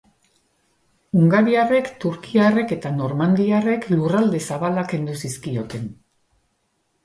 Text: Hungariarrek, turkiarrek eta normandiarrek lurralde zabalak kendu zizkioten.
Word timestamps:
Hungariarrek, 1.19 1.91
turkiarrek 2.05 2.73
eta 2.77 2.93
normandiarrek 3.03 3.87
lurralde 3.93 4.43
zabalak 4.51 4.93
kendu 4.97 5.23
zizkioten. 5.25 5.89